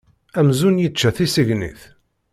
[0.39, 1.81] Amzun yečča tisegnit.